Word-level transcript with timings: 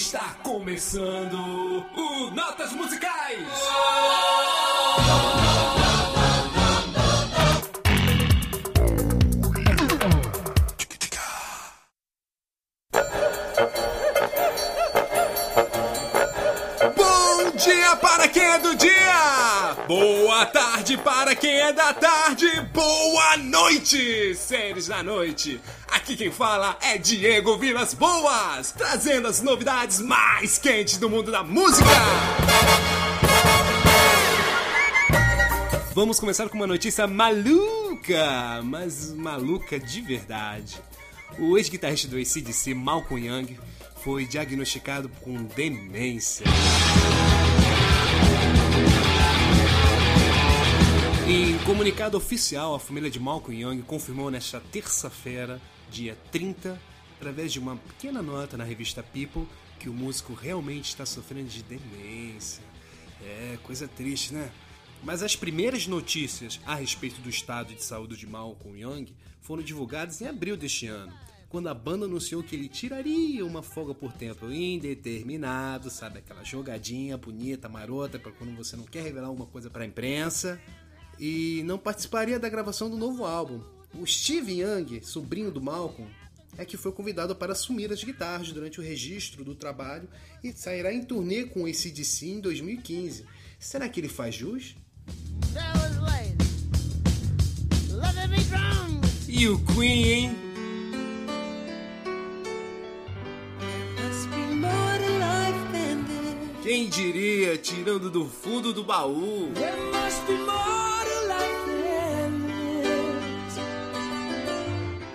Está 0.00 0.34
começando 0.42 1.84
o 1.94 2.30
Notas 2.30 2.72
Musicais! 2.72 3.46
Tarde 20.90 20.96
para 20.98 21.36
quem 21.36 21.52
é 21.60 21.72
da 21.72 21.92
tarde! 21.92 22.46
Boa 22.72 23.36
noite, 23.36 24.34
seres 24.34 24.88
da 24.88 25.02
noite! 25.02 25.60
Aqui 25.88 26.16
quem 26.16 26.30
fala 26.30 26.76
é 26.80 26.98
Diego 26.98 27.56
Vilas 27.58 27.94
Boas, 27.94 28.72
trazendo 28.72 29.28
as 29.28 29.42
novidades 29.42 30.00
mais 30.00 30.58
quentes 30.58 30.96
do 30.96 31.08
mundo 31.08 31.30
da 31.30 31.44
música! 31.44 31.86
Vamos 35.94 36.18
começar 36.18 36.48
com 36.48 36.56
uma 36.56 36.66
notícia 36.66 37.06
maluca, 37.06 38.60
mas 38.64 39.12
maluca 39.12 39.78
de 39.78 40.00
verdade. 40.00 40.80
O 41.38 41.56
ex-guitarrista 41.56 42.08
do 42.08 42.16
ACDC, 42.16 42.74
Malcolm 42.74 43.26
Young, 43.26 43.58
foi 44.02 44.24
diagnosticado 44.24 45.08
com 45.22 45.36
demência. 45.44 46.46
Em 51.32 51.56
comunicado 51.58 52.16
oficial, 52.16 52.74
a 52.74 52.80
família 52.80 53.08
de 53.08 53.20
Malcolm 53.20 53.56
Young 53.56 53.82
confirmou 53.82 54.32
nesta 54.32 54.58
terça-feira, 54.58 55.62
dia 55.88 56.18
30, 56.32 56.76
através 57.16 57.52
de 57.52 57.60
uma 57.60 57.76
pequena 57.76 58.20
nota 58.20 58.56
na 58.56 58.64
revista 58.64 59.00
People, 59.00 59.46
que 59.78 59.88
o 59.88 59.92
músico 59.92 60.34
realmente 60.34 60.86
está 60.86 61.06
sofrendo 61.06 61.48
de 61.48 61.62
demência. 61.62 62.64
É, 63.22 63.56
coisa 63.62 63.86
triste, 63.86 64.34
né? 64.34 64.50
Mas 65.04 65.22
as 65.22 65.36
primeiras 65.36 65.86
notícias 65.86 66.58
a 66.66 66.74
respeito 66.74 67.20
do 67.20 67.30
estado 67.30 67.72
de 67.76 67.84
saúde 67.84 68.16
de 68.16 68.26
Malcolm 68.26 68.80
Young 68.80 69.14
foram 69.40 69.62
divulgadas 69.62 70.20
em 70.20 70.26
abril 70.26 70.56
deste 70.56 70.88
ano, 70.88 71.12
quando 71.48 71.68
a 71.68 71.74
banda 71.74 72.06
anunciou 72.06 72.42
que 72.42 72.56
ele 72.56 72.68
tiraria 72.68 73.46
uma 73.46 73.62
folga 73.62 73.94
por 73.94 74.12
tempo 74.12 74.50
indeterminado, 74.50 75.90
sabe? 75.90 76.18
Aquela 76.18 76.42
jogadinha 76.42 77.16
bonita, 77.16 77.68
marota, 77.68 78.18
para 78.18 78.32
quando 78.32 78.56
você 78.56 78.74
não 78.74 78.84
quer 78.84 79.04
revelar 79.04 79.28
alguma 79.28 79.46
coisa 79.46 79.70
para 79.70 79.84
a 79.84 79.86
imprensa, 79.86 80.60
e 81.20 81.62
não 81.66 81.78
participaria 81.78 82.38
da 82.40 82.48
gravação 82.48 82.88
do 82.88 82.96
novo 82.96 83.24
álbum. 83.24 83.60
O 83.94 84.06
Steve 84.06 84.62
Young, 84.62 85.02
sobrinho 85.02 85.50
do 85.50 85.60
Malcolm, 85.60 86.10
é 86.56 86.64
que 86.64 86.76
foi 86.76 86.92
convidado 86.92 87.36
para 87.36 87.52
assumir 87.52 87.92
as 87.92 88.02
guitarras 88.02 88.52
durante 88.52 88.80
o 88.80 88.82
registro 88.82 89.44
do 89.44 89.54
trabalho 89.54 90.08
e 90.42 90.52
sairá 90.52 90.92
em 90.92 91.02
turnê 91.02 91.44
com 91.44 91.62
o 91.62 91.66
ACDC 91.66 92.26
em 92.26 92.40
2015. 92.40 93.26
Será 93.58 93.88
que 93.88 94.00
ele 94.00 94.08
faz 94.08 94.34
jus? 94.34 94.74
E 99.28 99.48
o 99.48 99.58
Queen, 99.66 100.04
hein? 100.04 100.49
Quem 106.70 106.88
diria, 106.88 107.58
tirando 107.58 108.08
do 108.08 108.28
fundo 108.28 108.72
do 108.72 108.84
baú? 108.84 109.50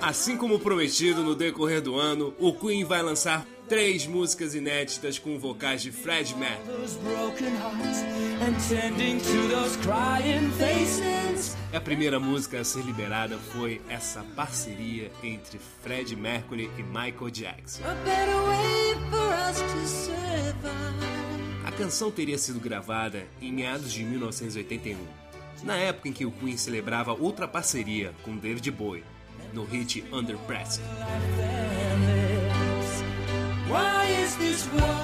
Assim 0.00 0.36
como 0.36 0.60
prometido 0.60 1.24
no 1.24 1.34
decorrer 1.34 1.82
do 1.82 1.98
ano, 1.98 2.32
o 2.38 2.52
Queen 2.52 2.84
vai 2.84 3.02
lançar 3.02 3.44
três 3.68 4.06
músicas 4.06 4.54
inéditas 4.54 5.18
com 5.18 5.40
vocais 5.40 5.82
de 5.82 5.90
Fred 5.90 6.36
Mercury. 6.36 6.86
A 11.72 11.80
primeira 11.80 12.20
música 12.20 12.60
a 12.60 12.64
ser 12.64 12.84
liberada 12.84 13.36
foi 13.52 13.80
essa 13.88 14.22
parceria 14.36 15.10
entre 15.20 15.58
Fred 15.82 16.14
Mercury 16.14 16.70
e 16.78 16.82
Michael 16.84 17.30
Jackson. 17.32 17.82
A 21.80 21.84
canção 21.84 22.10
teria 22.10 22.36
sido 22.36 22.60
gravada 22.60 23.26
em 23.40 23.50
meados 23.50 23.90
de 23.90 24.04
1981, 24.04 24.98
na 25.62 25.76
época 25.76 26.10
em 26.10 26.12
que 26.12 26.26
o 26.26 26.30
Queen 26.30 26.54
celebrava 26.54 27.14
outra 27.14 27.48
parceria 27.48 28.12
com 28.22 28.36
David 28.36 28.70
Bowie, 28.70 29.02
no 29.54 29.64
hit 29.64 30.04
Under 30.12 30.36
Pressure. 30.40 30.84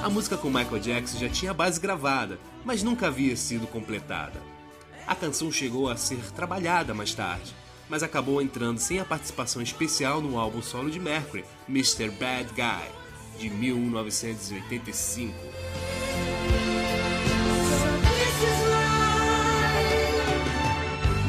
A 0.03 0.09
música 0.11 0.37
com 0.37 0.51
Michael 0.51 0.79
Jackson 0.79 1.17
já 1.17 1.27
tinha 1.27 1.49
a 1.49 1.53
base 1.53 1.79
gravada, 1.79 2.37
mas 2.63 2.83
nunca 2.83 3.07
havia 3.07 3.35
sido 3.35 3.65
completada. 3.65 4.39
A 5.07 5.15
canção 5.15 5.51
chegou 5.51 5.89
a 5.89 5.97
ser 5.97 6.21
trabalhada 6.33 6.93
mais 6.93 7.11
tarde, 7.11 7.55
mas 7.89 8.03
acabou 8.03 8.39
entrando 8.39 8.77
sem 8.77 8.99
a 8.99 9.05
participação 9.05 9.63
especial 9.63 10.21
no 10.21 10.37
álbum 10.37 10.61
solo 10.61 10.91
de 10.91 10.99
Mercury, 10.99 11.43
Mr. 11.67 12.11
Bad 12.11 12.51
Guy, 12.53 13.39
de 13.39 13.49
1985. 13.49 15.56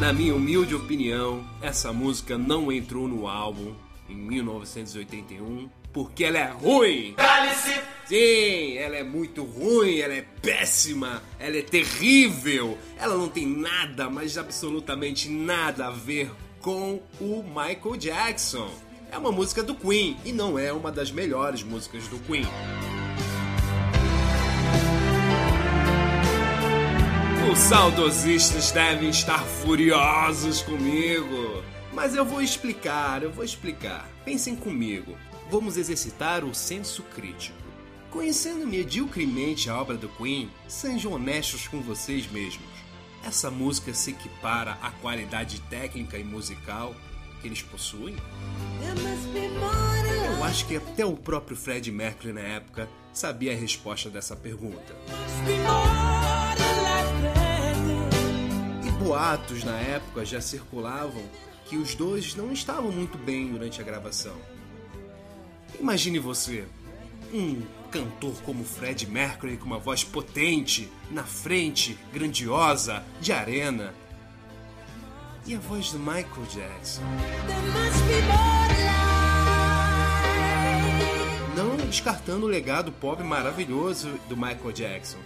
Na 0.00 0.12
minha 0.12 0.32
humilde 0.32 0.76
opinião, 0.76 1.44
essa 1.60 1.92
música 1.92 2.38
não 2.38 2.70
entrou 2.70 3.08
no 3.08 3.26
álbum 3.26 3.74
em 4.08 4.14
1981 4.14 5.68
porque 5.92 6.22
ela 6.22 6.38
é 6.38 6.50
ruim. 6.52 7.16
Sim, 8.06 8.78
ela 8.78 8.96
é 8.96 9.02
muito 9.02 9.42
ruim, 9.42 9.98
ela 9.98 10.14
é 10.14 10.22
péssima, 10.22 11.20
ela 11.36 11.56
é 11.56 11.62
terrível. 11.62 12.78
Ela 12.96 13.16
não 13.16 13.28
tem 13.28 13.44
nada, 13.44 14.08
mas 14.08 14.38
absolutamente 14.38 15.28
nada 15.28 15.88
a 15.88 15.90
ver 15.90 16.30
com 16.60 17.00
o 17.20 17.42
Michael 17.42 17.96
Jackson. 17.96 18.70
É 19.10 19.18
uma 19.18 19.32
música 19.32 19.64
do 19.64 19.74
Queen 19.74 20.16
e 20.24 20.32
não 20.32 20.56
é 20.56 20.72
uma 20.72 20.92
das 20.92 21.10
melhores 21.10 21.64
músicas 21.64 22.06
do 22.06 22.18
Queen. 22.20 22.46
Os 27.50 27.58
saudosistas 27.60 28.70
devem 28.72 29.08
estar 29.08 29.42
furiosos 29.42 30.60
comigo. 30.60 31.64
Mas 31.94 32.14
eu 32.14 32.22
vou 32.22 32.42
explicar, 32.42 33.22
eu 33.22 33.32
vou 33.32 33.42
explicar. 33.42 34.06
Pensem 34.22 34.54
comigo. 34.54 35.16
Vamos 35.50 35.78
exercitar 35.78 36.44
o 36.44 36.54
senso 36.54 37.02
crítico. 37.02 37.56
Conhecendo 38.10 38.66
medíocremente 38.66 39.70
a 39.70 39.80
obra 39.80 39.96
do 39.96 40.10
Queen, 40.10 40.50
sejam 40.68 41.12
honestos 41.12 41.66
com 41.66 41.80
vocês 41.80 42.30
mesmos. 42.30 42.68
Essa 43.24 43.50
música 43.50 43.94
se 43.94 44.10
equipara 44.10 44.76
à 44.82 44.90
qualidade 44.90 45.58
técnica 45.62 46.18
e 46.18 46.24
musical 46.24 46.94
que 47.40 47.48
eles 47.48 47.62
possuem? 47.62 48.14
Eu 50.36 50.44
acho 50.44 50.66
que 50.66 50.76
até 50.76 51.06
o 51.06 51.16
próprio 51.16 51.56
Fred 51.56 51.90
Mercury 51.90 52.32
na 52.32 52.40
época 52.40 52.88
sabia 53.12 53.52
a 53.52 53.56
resposta 53.56 54.10
dessa 54.10 54.36
pergunta. 54.36 54.94
Boatos 59.08 59.64
na 59.64 59.78
época 59.78 60.22
já 60.22 60.38
circulavam 60.38 61.22
que 61.64 61.78
os 61.78 61.94
dois 61.94 62.34
não 62.34 62.52
estavam 62.52 62.92
muito 62.92 63.16
bem 63.16 63.50
durante 63.50 63.80
a 63.80 63.84
gravação. 63.84 64.36
Imagine 65.80 66.18
você, 66.18 66.66
um 67.32 67.62
cantor 67.90 68.34
como 68.42 68.62
Fred 68.64 69.06
Mercury 69.06 69.56
com 69.56 69.64
uma 69.64 69.78
voz 69.78 70.04
potente, 70.04 70.90
na 71.10 71.24
frente, 71.24 71.98
grandiosa, 72.12 73.02
de 73.18 73.32
arena. 73.32 73.94
E 75.46 75.54
a 75.54 75.58
voz 75.58 75.90
do 75.90 75.98
Michael 75.98 76.46
Jackson. 76.52 77.00
Não 81.56 81.78
descartando 81.86 82.44
o 82.44 82.48
legado 82.48 82.92
pop 82.92 83.22
maravilhoso 83.22 84.20
do 84.28 84.36
Michael 84.36 84.72
Jackson, 84.72 85.18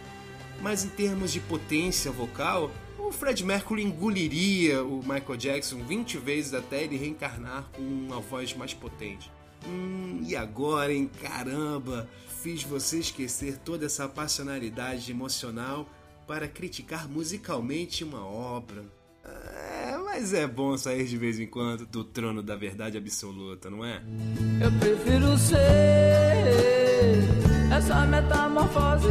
mas 0.60 0.84
em 0.84 0.88
termos 0.88 1.32
de 1.32 1.40
potência 1.40 2.12
vocal, 2.12 2.70
o 3.02 3.12
Fred 3.12 3.44
Mercury 3.44 3.82
engoliria 3.82 4.82
o 4.84 5.00
Michael 5.00 5.36
Jackson 5.36 5.82
20 5.82 6.18
vezes 6.18 6.54
até 6.54 6.84
ele 6.84 6.96
reencarnar 6.96 7.68
com 7.72 7.82
uma 7.82 8.20
voz 8.20 8.54
mais 8.54 8.72
potente. 8.72 9.30
Hum, 9.66 10.22
e 10.26 10.36
agora, 10.36 10.92
hein? 10.92 11.10
Caramba! 11.20 12.08
Fiz 12.42 12.62
você 12.64 12.98
esquecer 12.98 13.58
toda 13.58 13.86
essa 13.86 14.08
passionalidade 14.08 15.10
emocional 15.10 15.88
para 16.26 16.48
criticar 16.48 17.08
musicalmente 17.08 18.02
uma 18.02 18.24
obra. 18.24 18.84
É, 19.24 19.96
mas 19.98 20.34
é 20.34 20.46
bom 20.46 20.76
sair 20.76 21.06
de 21.06 21.16
vez 21.16 21.38
em 21.38 21.46
quando 21.46 21.86
do 21.86 22.02
trono 22.02 22.42
da 22.42 22.56
verdade 22.56 22.98
absoluta, 22.98 23.70
não 23.70 23.84
é? 23.84 24.02
Eu 24.60 24.72
prefiro 24.80 25.38
ser 25.38 25.56
essa 27.72 28.04
metamorfose 28.06 29.08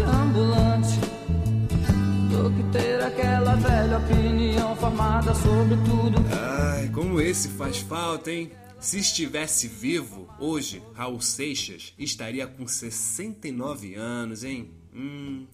opinião 4.04 4.76
formada 4.76 5.34
sobre 5.36 5.76
tudo. 5.78 6.18
Ai, 6.32 6.90
como 6.90 7.20
esse 7.22 7.50
faz 7.50 7.78
falta, 7.78 8.32
hein? 8.32 8.52
Se 8.80 8.98
estivesse 8.98 9.68
vivo, 9.68 10.28
hoje, 10.40 10.82
Raul 10.94 11.22
Seixas 11.22 11.94
estaria 12.00 12.48
com 12.48 12.68
69 12.68 13.94
anos, 13.96 14.44
hein? 14.44 14.72
Hum, 14.94 15.46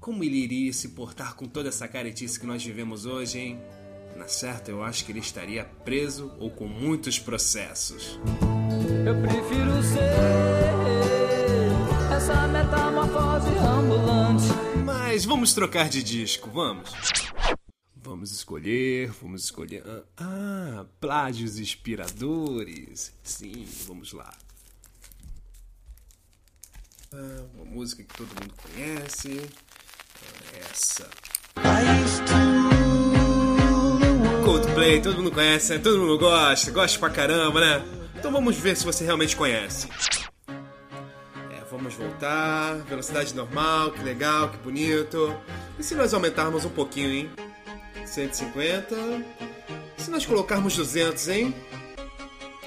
como 0.00 0.24
ele 0.24 0.36
iria 0.38 0.72
se 0.72 0.88
portar 0.88 1.34
com 1.34 1.46
toda 1.46 1.68
essa 1.68 1.86
caretice 1.86 2.38
que 2.38 2.46
nós 2.46 2.64
vivemos 2.64 3.06
hoje, 3.06 3.38
hein? 3.38 3.60
Na 4.16 4.28
certa, 4.28 4.70
eu 4.70 4.82
acho 4.82 5.04
que 5.04 5.12
ele 5.12 5.20
estaria 5.20 5.64
preso 5.64 6.32
ou 6.38 6.50
com 6.50 6.66
muitos 6.66 7.18
processos. 7.18 8.18
Eu 9.06 9.20
prefiro 9.20 9.82
ser 9.82 10.04
essa 12.14 12.46
metamorfose 12.48 13.50
ambulante. 13.58 14.46
Mas 14.84 15.24
vamos 15.24 15.52
trocar 15.52 15.88
de 15.88 16.02
disco, 16.02 16.50
vamos. 16.50 16.90
Vamos 18.24 18.38
escolher, 18.38 19.10
vamos 19.20 19.44
escolher. 19.44 19.84
Ah, 20.16 20.86
plágios 20.98 21.58
inspiradores. 21.58 23.12
Sim, 23.22 23.68
vamos 23.86 24.14
lá. 24.14 24.32
Ah, 27.12 27.44
uma 27.54 27.66
música 27.66 28.02
que 28.02 28.16
todo 28.16 28.28
mundo 28.40 28.54
conhece. 28.62 29.42
Ah, 30.24 30.72
essa. 30.72 31.10
Coldplay, 34.42 35.02
todo 35.02 35.18
mundo 35.18 35.30
conhece, 35.30 35.74
né? 35.74 35.78
todo 35.80 35.98
mundo 35.98 36.18
gosta, 36.18 36.70
gosta 36.70 36.98
pra 36.98 37.10
caramba, 37.10 37.60
né? 37.60 37.84
Então 38.18 38.32
vamos 38.32 38.56
ver 38.56 38.74
se 38.74 38.86
você 38.86 39.04
realmente 39.04 39.36
conhece. 39.36 39.86
É, 40.48 41.62
vamos 41.70 41.92
voltar. 41.92 42.76
Velocidade 42.88 43.34
normal, 43.34 43.90
que 43.90 44.02
legal, 44.02 44.48
que 44.48 44.56
bonito. 44.56 45.38
E 45.78 45.82
se 45.82 45.94
nós 45.94 46.14
aumentarmos 46.14 46.64
um 46.64 46.70
pouquinho, 46.70 47.10
hein? 47.10 47.43
150. 48.06 48.96
E 49.96 50.02
se 50.02 50.10
nós 50.10 50.26
colocarmos 50.26 50.76
200, 50.76 51.28
hein? 51.28 51.54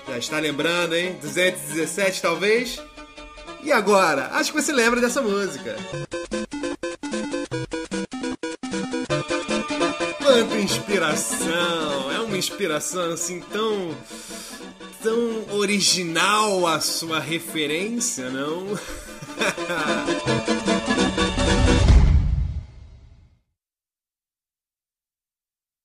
Já 0.07 0.18
está 0.18 0.39
lembrando, 0.39 0.95
hein? 0.95 1.18
217 1.21 2.21
talvez? 2.21 2.81
E 3.63 3.71
agora? 3.71 4.29
Acho 4.33 4.53
que 4.53 4.62
você 4.62 4.71
lembra 4.71 5.01
dessa 5.01 5.21
música. 5.21 5.75
Quanta 10.24 10.56
inspiração! 10.57 12.12
É 12.12 12.19
uma 12.19 12.38
inspiração 12.38 13.12
assim 13.12 13.41
tão. 13.41 13.95
tão 15.03 15.57
original 15.57 16.65
a 16.65 16.79
sua 16.79 17.19
referência, 17.19 18.29
não? 18.29 18.68